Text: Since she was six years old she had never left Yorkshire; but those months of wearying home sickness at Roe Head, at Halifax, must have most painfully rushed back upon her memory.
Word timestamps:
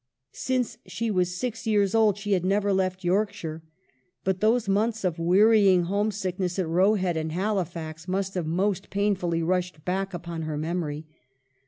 Since 0.33 0.79
she 0.87 1.11
was 1.11 1.35
six 1.37 1.67
years 1.67 1.93
old 1.93 2.17
she 2.17 2.31
had 2.31 2.43
never 2.43 2.73
left 2.73 3.03
Yorkshire; 3.03 3.61
but 4.23 4.39
those 4.39 4.67
months 4.67 5.03
of 5.03 5.19
wearying 5.19 5.83
home 5.83 6.09
sickness 6.09 6.57
at 6.57 6.67
Roe 6.67 6.95
Head, 6.95 7.17
at 7.17 7.29
Halifax, 7.29 8.07
must 8.07 8.33
have 8.33 8.47
most 8.47 8.89
painfully 8.89 9.43
rushed 9.43 9.85
back 9.85 10.15
upon 10.15 10.41
her 10.41 10.57
memory. 10.57 11.05